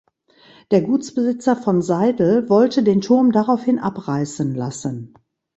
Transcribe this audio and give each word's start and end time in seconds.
Der 0.71 0.81
Gutsbesitzer 0.81 1.55
von 1.55 1.83
Seydel 1.83 2.49
wollte 2.49 2.81
den 2.81 3.01
Turm 3.01 3.31
daraufhin 3.31 3.77
abreißen 3.77 4.55
lassen. 4.55 5.13